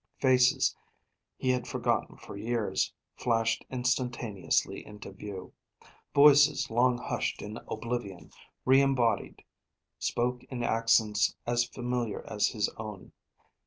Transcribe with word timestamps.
Faces, 0.19 0.75
he 1.37 1.49
had 1.51 1.67
forgotten 1.67 2.17
for 2.17 2.35
years, 2.35 2.91
flashed 3.17 3.63
instantaneously 3.69 4.83
into 4.83 5.11
view. 5.11 5.53
Voices 6.15 6.71
long 6.71 6.97
hushed 6.97 7.43
in 7.43 7.57
oblivion, 7.67 8.31
re 8.65 8.81
embodied, 8.81 9.43
spoke 9.99 10.43
in 10.45 10.63
accents 10.63 11.35
as 11.45 11.65
familiar 11.65 12.25
as 12.27 12.47
his 12.47 12.67
own. 12.77 13.11